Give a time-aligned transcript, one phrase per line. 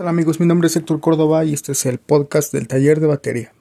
[0.00, 0.40] Hola amigos?
[0.40, 3.52] Mi nombre es Héctor Córdoba y este es el podcast del taller de batería.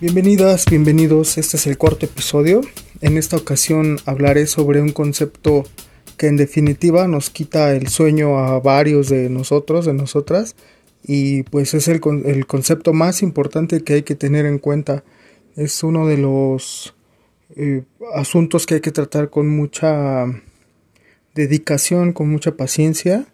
[0.00, 2.60] Bienvenidas, bienvenidos, este es el cuarto episodio.
[3.02, 5.62] En esta ocasión hablaré sobre un concepto
[6.16, 10.56] que en definitiva nos quita el sueño a varios de nosotros, de nosotras,
[11.04, 15.04] y pues es el, el concepto más importante que hay que tener en cuenta.
[15.56, 16.94] Es uno de los
[17.56, 17.82] eh,
[18.14, 20.26] asuntos que hay que tratar con mucha
[21.34, 23.26] dedicación, con mucha paciencia,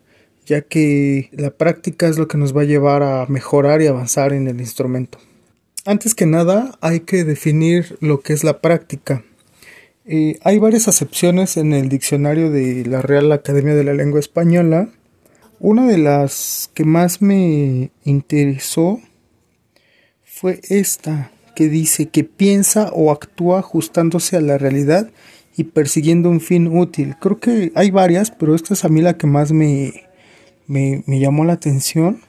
[0.47, 4.33] ya que la práctica es lo que nos va a llevar a mejorar y avanzar
[4.33, 5.19] en el instrumento.
[5.85, 9.25] Antes que nada hay que definir lo que es la práctica.
[10.05, 14.89] Eh, hay varias acepciones en el diccionario de la Real Academia de la Lengua Española
[15.61, 19.01] una de las que más me interesó
[20.25, 25.11] fue esta, que dice que piensa o actúa ajustándose a la realidad
[25.57, 27.17] y persiguiendo un fin útil.
[27.21, 30.05] Creo que hay varias, pero esta es a mí la que más me,
[30.69, 32.21] me, llamó la atención.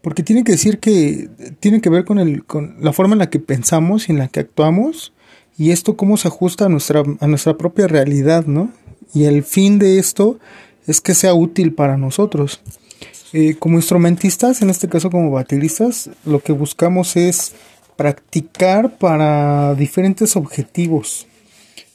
[0.00, 1.28] Porque tiene que decir que
[1.60, 4.28] tiene que ver con, el, con la forma en la que pensamos y en la
[4.28, 5.12] que actuamos.
[5.58, 8.72] Y esto cómo se ajusta a nuestra, a nuestra propia realidad, ¿no?
[9.12, 10.38] Y el fin de esto
[10.88, 12.60] es que sea útil para nosotros.
[13.32, 17.52] Eh, como instrumentistas, en este caso como bateristas, lo que buscamos es
[17.96, 21.26] practicar para diferentes objetivos,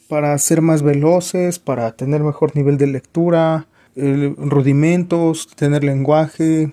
[0.08, 6.72] para ser más veloces, para tener mejor nivel de lectura, rudimentos, tener lenguaje,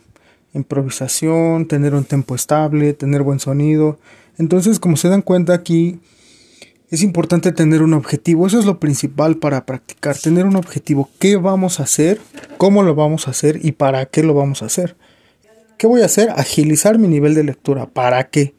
[0.55, 3.99] improvisación, tener un tempo estable, tener buen sonido.
[4.39, 6.01] Entonces, como se dan cuenta aquí,
[6.91, 11.37] es importante tener un objetivo, eso es lo principal para practicar, tener un objetivo, qué
[11.37, 12.21] vamos a hacer,
[12.59, 14.97] cómo lo vamos a hacer y para qué lo vamos a hacer.
[15.79, 16.31] ¿Qué voy a hacer?
[16.31, 17.87] Agilizar mi nivel de lectura.
[17.87, 18.55] ¿Para qué?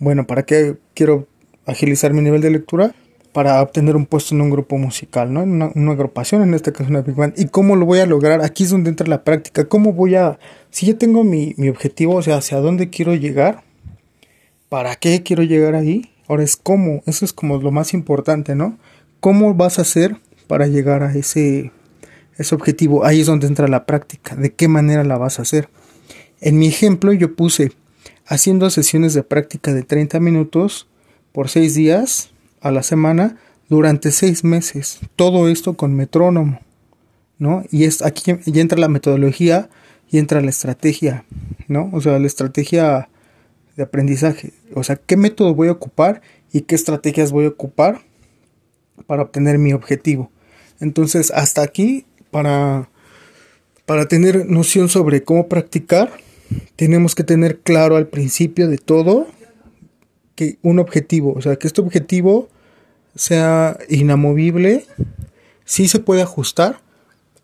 [0.00, 1.26] Bueno, ¿para qué quiero
[1.64, 2.94] agilizar mi nivel de lectura?
[3.32, 5.42] Para obtener un puesto en un grupo musical, ¿no?
[5.42, 7.38] En una, agrupación, en este caso una big band.
[7.38, 8.42] ¿Y cómo lo voy a lograr?
[8.42, 9.66] Aquí es donde entra la práctica.
[9.66, 10.38] ¿Cómo voy a...
[10.70, 13.62] Si ya tengo mi, mi objetivo, o sea, hacia dónde quiero llegar,
[14.68, 16.10] ¿para qué quiero llegar ahí?
[16.28, 18.78] Ahora es cómo, eso es como lo más importante, ¿no?
[19.20, 20.16] ¿Cómo vas a hacer
[20.46, 21.72] para llegar a ese,
[22.36, 23.04] ese objetivo?
[23.04, 25.68] Ahí es donde entra la práctica, de qué manera la vas a hacer.
[26.40, 27.72] En mi ejemplo yo puse
[28.26, 30.86] haciendo sesiones de práctica de 30 minutos
[31.32, 32.30] por 6 días
[32.60, 33.38] a la semana
[33.68, 35.00] durante 6 meses.
[35.16, 36.60] Todo esto con metrónomo,
[37.38, 37.64] ¿no?
[37.70, 39.70] Y es, aquí ya entra la metodología
[40.10, 41.24] y entra la estrategia,
[41.68, 41.90] ¿no?
[41.92, 43.08] O sea, la estrategia
[43.78, 44.52] de aprendizaje.
[44.74, 46.20] O sea, qué método voy a ocupar
[46.52, 48.00] y qué estrategias voy a ocupar
[49.06, 50.32] para obtener mi objetivo.
[50.80, 52.90] Entonces, hasta aquí, para,
[53.86, 56.10] para tener noción sobre cómo practicar,
[56.74, 59.28] tenemos que tener claro al principio de todo
[60.34, 62.48] que un objetivo, o sea, que este objetivo
[63.14, 64.86] sea inamovible,
[65.64, 66.80] sí se puede ajustar,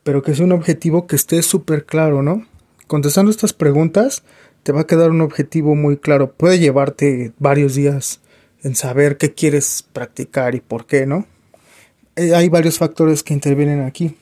[0.02, 2.44] pero que sea un objetivo que esté súper claro, ¿no?
[2.88, 4.24] Contestando estas preguntas,
[4.64, 6.32] te va a quedar un objetivo muy claro.
[6.32, 8.20] Puede llevarte varios días
[8.62, 11.26] en saber qué quieres practicar y por qué, ¿no?
[12.16, 14.16] Eh, hay varios factores que intervienen aquí.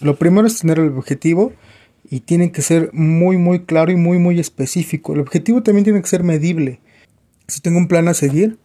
[0.00, 1.52] Lo primero es tener el objetivo
[2.10, 5.14] y tiene que ser muy muy claro y muy muy específico.
[5.14, 6.78] El objetivo también tiene que ser medible.
[7.48, 8.58] Si tengo un plan a seguir,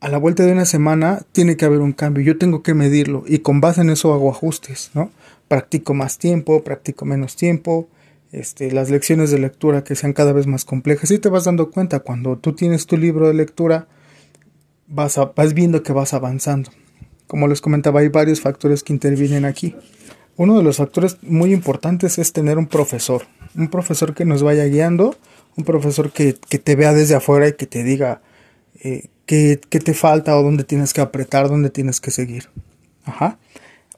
[0.00, 2.22] a la vuelta de una semana tiene que haber un cambio.
[2.22, 5.10] Yo tengo que medirlo y con base en eso hago ajustes, ¿no?
[5.48, 7.88] Practico más tiempo, practico menos tiempo,
[8.32, 11.70] este, las lecciones de lectura que sean cada vez más complejas y te vas dando
[11.70, 13.88] cuenta cuando tú tienes tu libro de lectura
[14.86, 16.70] vas, vas viendo que vas avanzando.
[17.26, 19.74] Como les comentaba, hay varios factores que intervienen aquí.
[20.36, 23.22] Uno de los factores muy importantes es tener un profesor,
[23.54, 25.16] un profesor que nos vaya guiando,
[25.56, 28.20] un profesor que, te vea desde afuera y que te diga
[28.80, 32.50] eh, qué, qué, te falta o dónde tienes que apretar, dónde tienes que seguir.
[33.04, 33.38] Ajá.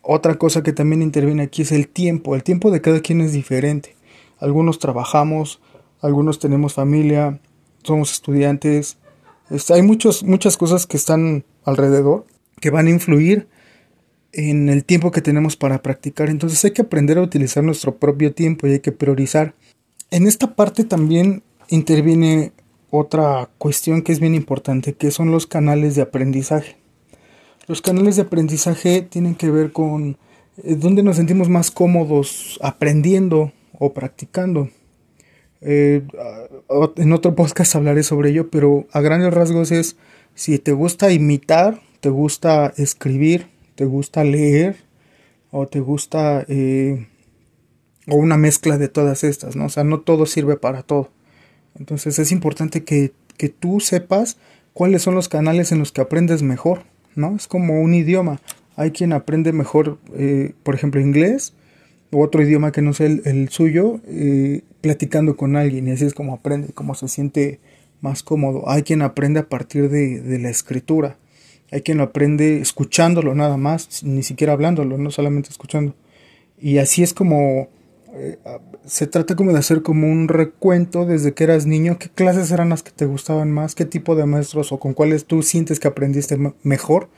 [0.00, 2.34] Otra cosa que también interviene aquí es el tiempo.
[2.34, 3.97] El tiempo de cada quien es diferente
[4.40, 5.60] algunos trabajamos,
[6.00, 7.40] algunos tenemos familia,
[7.82, 8.98] somos estudiantes.
[9.70, 12.26] Hay muchos, muchas cosas que están alrededor
[12.60, 13.48] que van a influir
[14.32, 16.28] en el tiempo que tenemos para practicar.
[16.28, 19.54] Entonces hay que aprender a utilizar nuestro propio tiempo y hay que priorizar.
[20.10, 22.52] En esta parte también interviene
[22.90, 26.76] otra cuestión que es bien importante, que son los canales de aprendizaje.
[27.66, 30.16] Los canales de aprendizaje tienen que ver con
[30.62, 34.70] eh, dónde nos sentimos más cómodos aprendiendo o practicando.
[35.60, 36.02] Eh,
[36.96, 39.96] en otro podcast hablaré sobre ello, pero a grandes rasgos es
[40.34, 44.76] si te gusta imitar, te gusta escribir, te gusta leer
[45.50, 47.06] o te gusta eh,
[48.06, 49.66] o una mezcla de todas estas, ¿no?
[49.66, 51.10] O sea, no todo sirve para todo.
[51.78, 54.36] Entonces es importante que, que tú sepas
[54.72, 56.84] cuáles son los canales en los que aprendes mejor,
[57.16, 57.34] ¿no?
[57.34, 58.40] Es como un idioma.
[58.76, 61.52] Hay quien aprende mejor, eh, por ejemplo, inglés
[62.12, 66.34] otro idioma que no sea el, suyo, eh, platicando con alguien y así es como
[66.34, 67.60] aprende, como se siente
[68.00, 68.68] más cómodo.
[68.68, 71.18] Hay quien aprende a partir de, de la escritura.
[71.70, 75.94] Hay quien lo aprende escuchándolo nada más, ni siquiera hablándolo, no solamente escuchando.
[76.58, 77.68] Y así es como
[78.14, 78.38] eh,
[78.86, 82.70] se trata como de hacer como un recuento desde que eras niño, qué clases eran
[82.70, 85.88] las que te gustaban más, qué tipo de maestros o con cuáles tú sientes que
[85.88, 87.08] aprendiste mejor.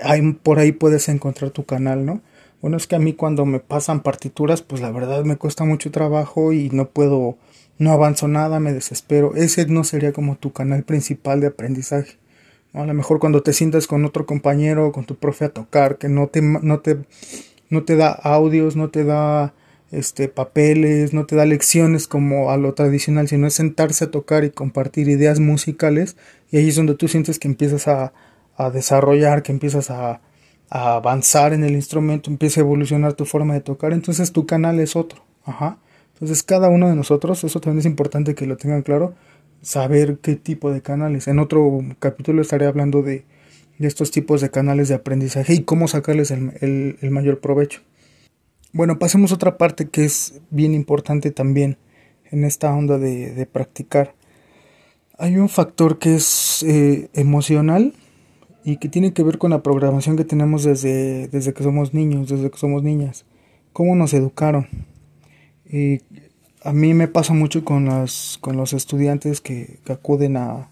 [0.00, 2.22] Ahí, por ahí puedes encontrar tu canal, ¿no?
[2.60, 5.92] Bueno, es que a mí cuando me pasan partituras, pues la verdad me cuesta mucho
[5.92, 7.36] trabajo y no puedo,
[7.78, 9.34] no avanzo nada, me desespero.
[9.36, 12.16] Ese no sería como tu canal principal de aprendizaje.
[12.72, 16.08] A lo mejor cuando te sientas con otro compañero, con tu profe a tocar, que
[16.08, 16.98] no te, no te,
[17.70, 19.54] no te da audios, no te da
[19.92, 24.44] este, papeles, no te da lecciones como a lo tradicional, sino es sentarse a tocar
[24.44, 26.16] y compartir ideas musicales
[26.50, 28.12] y ahí es donde tú sientes que empiezas a,
[28.56, 30.20] a desarrollar, que empiezas a,
[30.70, 34.80] a, avanzar en el instrumento, empieza a evolucionar tu forma de tocar, entonces tu canal
[34.80, 35.78] es otro, ajá.
[36.14, 39.14] Entonces cada uno de nosotros, eso también es importante que lo tengan claro,
[39.62, 41.28] saber qué tipo de canales.
[41.28, 43.24] En otro capítulo estaré hablando de,
[43.78, 47.80] de estos tipos de canales de aprendizaje y cómo sacarles el, el mayor provecho.
[48.72, 51.78] Bueno, pasemos a otra parte que es bien importante también
[52.30, 54.14] en esta onda de, practicar.
[55.16, 57.94] Hay un factor que es eh, emocional
[58.64, 62.28] y que tiene que ver con la programación que tenemos desde, desde que somos niños,
[62.28, 63.24] desde que somos niñas.
[63.72, 64.66] Cómo nos educaron.
[65.70, 66.00] Y
[66.62, 70.68] a mí me pasa mucho con, las, con los estudiantes que, que acuden a,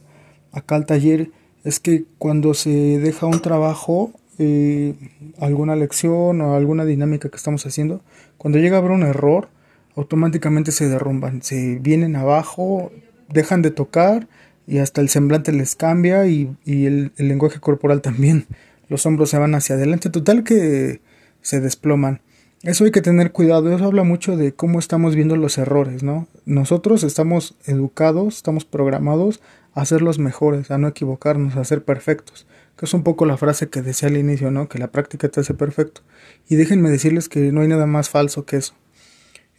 [0.53, 1.31] acá al taller.
[1.65, 4.95] Es que cuando se deja un trabajo eh,
[5.39, 8.03] alguna lección o alguna dinámica que estamos haciendo,
[8.37, 9.49] cuando llega a haber un error,
[9.95, 12.93] automáticamente se derrumban, se vienen abajo,
[13.29, 14.29] dejan de tocar
[14.67, 18.47] y hasta el semblante les cambia y, el, el, lenguaje corporal también.
[18.89, 21.01] Los hombros se van hacia adelante, total que
[21.41, 22.21] se desploman.
[22.63, 26.27] Eso hay que tener cuidado, eso habla mucho de cómo estamos viendo los errores, ¿no?
[26.47, 29.41] Nosotros estamos educados, estamos programados
[29.75, 32.47] a ser los mejores, a no equivocarnos, a ser perfectos
[32.77, 34.69] que es un poco la frase que decía al inicio, ¿no?
[34.69, 36.03] Que la práctica te hace perfecto.
[36.49, 38.75] Y déjenme decirles que no hay nada más falso que eso.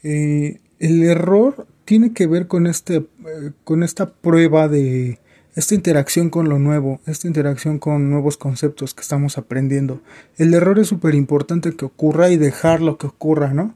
[0.03, 5.19] Eh, el error tiene que ver con, este, eh, con esta prueba de
[5.55, 10.01] esta interacción con lo nuevo, esta interacción con nuevos conceptos que estamos aprendiendo.
[10.37, 13.73] El error es súper importante que ocurra y dejarlo que ocurra, ¿no?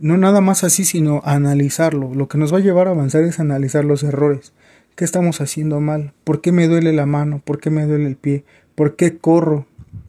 [0.00, 2.12] No nada más así, sino analizarlo.
[2.14, 4.52] Lo que nos va a llevar a avanzar es analizar los errores.
[4.96, 6.14] ¿Qué estamos haciendo mal?
[6.24, 7.40] ¿Por qué me duele la mano?
[7.44, 8.44] ¿Por qué me duele el pie?
[8.74, 9.66] ¿Por qué corro?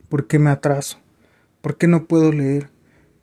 [0.09, 0.97] ¿Por qué me atraso?
[1.61, 2.71] ¿Por qué no puedo leer?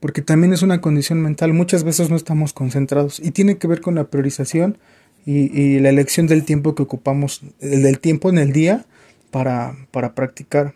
[0.05, 1.55] Porque también es una condición mental.
[1.55, 4.77] Muchas veces no estamos concentrados y tiene que ver con la priorización
[5.25, 8.85] y, la elección del tiempo que ocupamos, el del tiempo en el día
[9.31, 10.75] para, para practicar.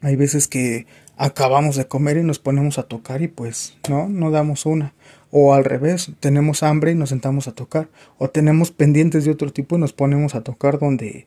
[0.00, 4.30] Hay veces que acabamos de comer y nos ponemos a tocar y pues no, no
[4.30, 4.94] damos una.
[5.32, 7.88] O al revés, tenemos hambre y nos sentamos a tocar.
[8.16, 11.26] O tenemos pendientes de otro tipo y nos ponemos a tocar donde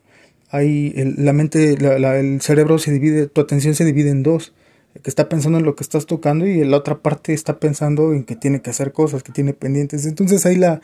[0.50, 4.54] hay la mente, el cerebro se divide, tu atención se divide en dos,
[5.02, 8.24] que está pensando en lo que estás tocando y la otra parte está pensando en
[8.24, 10.04] que tiene que hacer cosas, que tiene pendientes.
[10.04, 10.80] Entonces ahí la,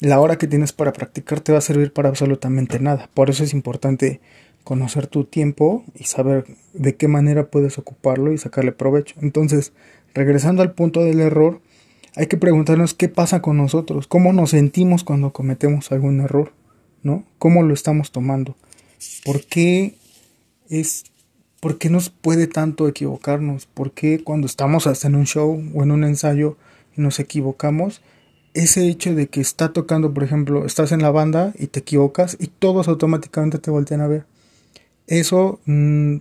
[0.00, 3.08] la hora que tienes para practicar te va a servir para absolutamente nada.
[3.14, 4.20] Por eso es importante
[4.64, 9.14] conocer tu tiempo y saber de qué manera puedes ocuparlo y sacarle provecho.
[9.20, 9.72] Entonces,
[10.14, 11.60] regresando al punto del error,
[12.16, 16.52] hay que preguntarnos qué pasa con nosotros, cómo nos sentimos cuando cometemos algún error,
[17.02, 17.24] ¿no?
[17.38, 18.56] ¿Cómo lo estamos tomando?
[19.24, 19.96] ¿Por qué
[20.70, 21.04] es
[21.64, 23.64] por qué nos puede tanto equivocarnos?
[23.64, 26.58] ¿Por qué cuando estamos hasta en un show o en un ensayo
[26.94, 28.02] y nos equivocamos?
[28.52, 32.36] Ese hecho de que está tocando, por ejemplo, estás en la banda y te equivocas
[32.38, 34.26] y todos automáticamente te voltean a ver.
[35.06, 36.16] Eso mm,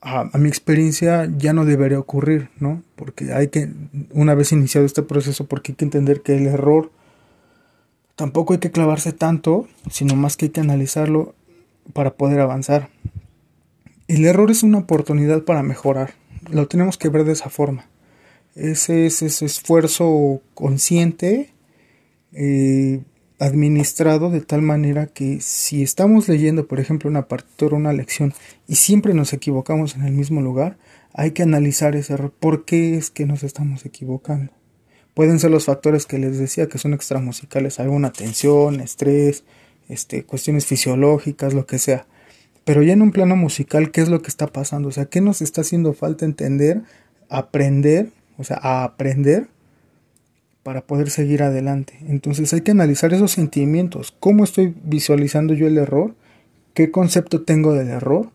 [0.00, 2.82] a, a, mi experiencia ya no debería ocurrir, ¿no?
[2.96, 3.70] Porque hay que,
[4.10, 6.90] una vez iniciado este proceso, porque hay que entender que el error
[8.16, 11.34] tampoco hay que clavarse tanto, sino más que hay que analizarlo
[11.92, 12.88] para poder avanzar.
[14.10, 16.14] El error es una oportunidad para mejorar.
[16.50, 17.88] Lo tenemos que ver de esa forma.
[18.56, 21.52] Ese es ese esfuerzo consciente,
[22.32, 23.02] eh,
[23.38, 28.34] administrado de tal manera que si estamos leyendo, por ejemplo, una partitura, una lección,
[28.66, 30.76] y siempre nos equivocamos en el mismo lugar,
[31.12, 32.32] hay que analizar ese error.
[32.32, 34.52] ¿Por qué es que nos estamos equivocando?
[35.14, 39.44] Pueden ser los factores que les decía que son extramusicales, alguna tensión, estrés,
[39.88, 42.08] este, cuestiones fisiológicas, lo que sea.
[42.70, 44.90] Pero ya en un plano musical, ¿qué es lo que está pasando?
[44.90, 46.82] O sea, ¿qué nos está haciendo falta entender,
[47.28, 49.48] aprender, o sea, a aprender
[50.62, 51.98] para poder seguir adelante.
[52.06, 56.14] Entonces hay que analizar esos sentimientos, cómo estoy visualizando yo el error,
[56.72, 58.30] qué concepto tengo del error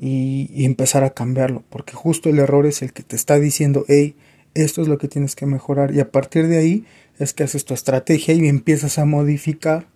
[0.00, 4.16] y, empezar a cambiarlo, porque justo el error es el que te está diciendo, hey,
[4.54, 6.84] esto es lo que tienes que mejorar y a partir de ahí
[7.20, 9.86] es que haces tu estrategia y empiezas a modificar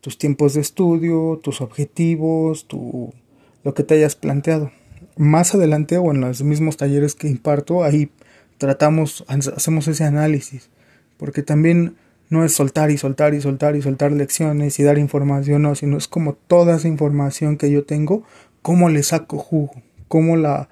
[0.00, 3.12] tus tiempos de estudio, tus objetivos, tu,
[3.64, 4.70] lo que te hayas planteado.
[5.16, 8.10] Más adelante o en los mismos talleres que imparto, ahí
[8.58, 10.70] tratamos, hacemos ese análisis,
[11.16, 11.96] porque también
[12.28, 15.98] no es soltar y soltar y soltar y soltar lecciones y dar información, no, sino
[15.98, 18.22] es como toda esa información que yo tengo,
[18.62, 20.68] cómo le saco jugo, cómo la,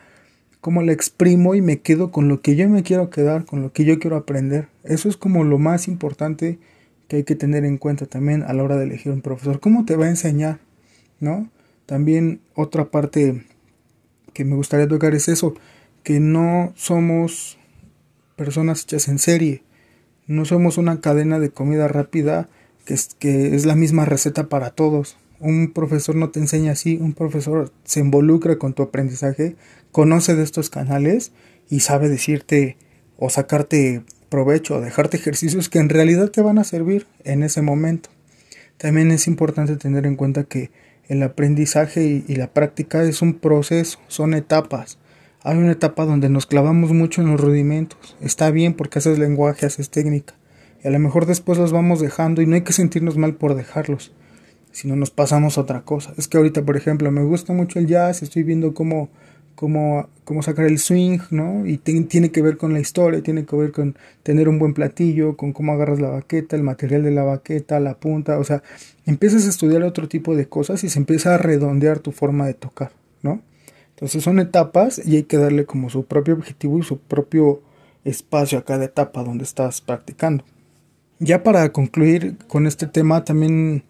[0.61, 3.73] cómo la exprimo y me quedo con lo que yo me quiero quedar, con lo
[3.73, 4.69] que yo quiero aprender.
[4.85, 6.59] Eso es como lo más importante
[7.09, 9.61] que hay que tener en cuenta también a la hora de elegir un profesor.
[9.61, 10.61] ¿Cómo te va a enseñar?
[11.21, 11.51] ¿No?
[11.87, 13.45] También otra parte
[14.35, 15.55] que me gustaría tocar es eso,
[16.05, 17.59] que no somos
[18.37, 19.63] personas hechas en serie,
[20.27, 22.49] no somos una cadena de comida rápida
[22.85, 25.17] que es, que es la misma receta para todos.
[25.41, 29.57] Un profesor no te enseña así, un profesor se involucra con tu aprendizaje,
[29.93, 31.33] conoce de estos canales
[31.71, 32.77] y sabe decirte
[33.17, 37.63] o sacarte provecho o dejarte ejercicios que en realidad te van a servir en ese
[37.63, 38.11] momento.
[38.77, 40.71] También es importante tener en cuenta que
[41.09, 44.99] el aprendizaje y, la práctica es un proceso, son etapas.
[45.43, 48.17] Hay una etapa donde nos clavamos mucho en los rudimentos.
[48.21, 50.35] Está bien porque haces lenguaje, haces técnica.
[50.85, 53.55] Y a lo mejor después los vamos dejando y no hay que sentirnos mal por
[53.55, 54.13] dejarlos,
[54.71, 56.13] sino nos pasamos a otra cosa.
[56.19, 59.09] Es que ahorita, por ejemplo, me gusta mucho el jazz, estoy viendo cómo
[59.59, 61.67] cómo, cómo sacar el swing, ¿no?
[61.67, 65.37] Y tiene que ver con la historia, tiene que ver con tener un buen platillo,
[65.37, 68.63] con cómo agarras la baqueta, el material de la baqueta, la punta, o sea,
[69.05, 72.55] empiezas a estudiar otro tipo de cosas y se empieza a redondear tu forma de
[72.55, 73.41] tocar, ¿no?
[73.97, 77.61] Entonces son etapas y hay que darle como su propio objetivo y su propio
[78.05, 80.45] espacio a cada etapa donde estás practicando.
[81.19, 83.83] Ya para concluir con este tema, también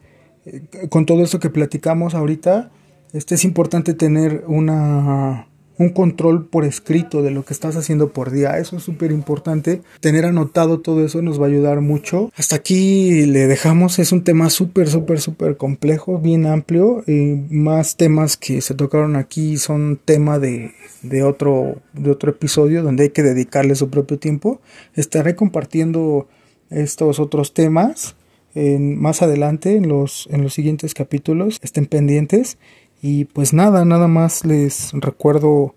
[0.47, 2.71] eh, con todo esto que platicamos ahorita,
[3.13, 5.48] este es importante tener una
[5.79, 8.59] un control por escrito de lo que estás haciendo por día.
[8.59, 9.81] Eso es súper importante.
[10.01, 12.33] Tener anotado todo eso nos va a ayudar mucho.
[12.37, 13.99] Hasta aquí le dejamos.
[13.99, 17.05] Es un tema súper, súper, súper complejo, bien amplio.
[17.07, 22.83] Y más temas que se tocaron aquí son tema de, de, otro, de otro episodio
[22.83, 24.61] donde hay que dedicarle su propio tiempo.
[24.95, 26.27] Estaré compartiendo
[26.71, 28.17] estos otros temas.
[28.55, 32.57] En, más adelante en los, en los siguientes capítulos estén pendientes
[33.01, 35.75] y pues nada, nada más les recuerdo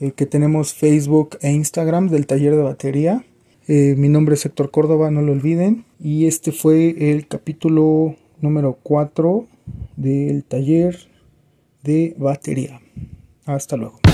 [0.00, 3.24] eh, que tenemos Facebook e Instagram del taller de batería.
[3.66, 5.84] Eh, mi nombre es Héctor Córdoba, no lo olviden.
[5.98, 9.46] Y este fue el capítulo número 4
[9.96, 10.96] del taller
[11.82, 12.80] de batería.
[13.44, 14.09] Hasta luego.